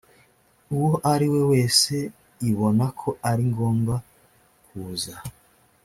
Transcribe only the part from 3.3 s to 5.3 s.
ngombwa kuza